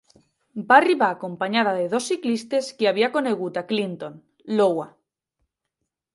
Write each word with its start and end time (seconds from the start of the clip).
Va 0.69 0.77
arribar 0.83 1.09
acompanyada 1.15 1.73
de 1.81 1.85
dos 1.91 2.07
ciclistes 2.13 2.71
que 2.81 2.91
havia 2.93 3.11
conegut 3.19 3.61
a 3.63 3.65
Clinton, 3.75 4.19
Iowa. 4.59 4.89